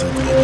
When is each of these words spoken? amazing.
amazing. 0.00 0.41